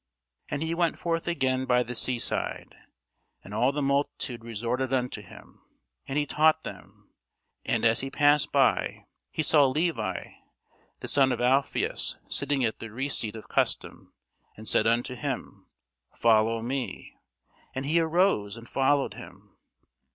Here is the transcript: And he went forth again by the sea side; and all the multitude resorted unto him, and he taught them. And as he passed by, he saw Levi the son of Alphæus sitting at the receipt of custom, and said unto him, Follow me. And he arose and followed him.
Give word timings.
And 0.49 0.63
he 0.63 0.73
went 0.73 0.97
forth 0.97 1.27
again 1.27 1.65
by 1.65 1.83
the 1.83 1.93
sea 1.93 2.17
side; 2.17 2.75
and 3.43 3.53
all 3.53 3.71
the 3.71 3.83
multitude 3.83 4.43
resorted 4.43 4.91
unto 4.91 5.21
him, 5.21 5.61
and 6.07 6.17
he 6.17 6.25
taught 6.25 6.63
them. 6.63 7.13
And 7.65 7.85
as 7.85 7.99
he 7.99 8.09
passed 8.09 8.51
by, 8.51 9.05
he 9.29 9.43
saw 9.43 9.67
Levi 9.67 10.23
the 11.01 11.07
son 11.07 11.31
of 11.31 11.37
Alphæus 11.37 12.17
sitting 12.27 12.65
at 12.65 12.79
the 12.79 12.89
receipt 12.89 13.35
of 13.35 13.47
custom, 13.47 14.11
and 14.57 14.67
said 14.67 14.87
unto 14.87 15.13
him, 15.13 15.67
Follow 16.15 16.63
me. 16.63 17.13
And 17.75 17.85
he 17.85 17.99
arose 17.99 18.57
and 18.57 18.67
followed 18.67 19.13
him. 19.13 19.55